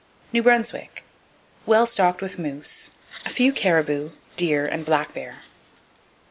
[0.33, 1.03] New Brunswick:
[1.67, 2.89] Well stocked with moose;
[3.23, 5.43] a few caribou, deer and black bear.